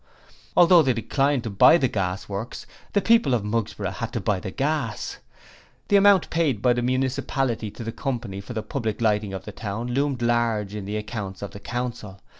[0.57, 4.39] Although they declined to buy the Gas works, the people of Mugsborough had to buy
[4.39, 5.19] the gas.
[5.89, 9.51] The amount paid by the municipality to the Company for the public lighting of the
[9.51, 12.19] town loomed large in the accounts of the Council.